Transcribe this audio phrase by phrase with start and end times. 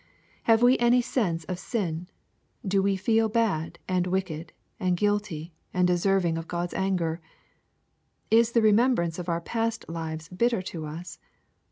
[0.45, 2.07] Have we any sense of sin?
[2.67, 7.21] Do we feel bad, and wicked, and guilty, and deserving of God's anger?
[8.31, 11.19] Is the remembrance of our past lives bitter to us